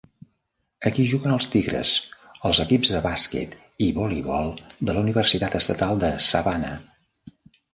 [0.89, 1.91] Aquí juguen els Tigres,
[2.49, 3.53] els equips de bàsquet
[3.89, 6.75] i voleibol de la Universitat Estatal de Savannah.